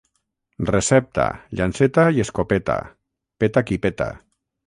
[0.69, 1.25] Recepta,
[1.59, 2.79] llanceta i escopeta,
[3.45, 4.09] peta qui peta.